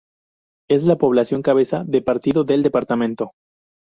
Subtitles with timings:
[0.67, 3.33] Es la población cabeza de partido del departamento.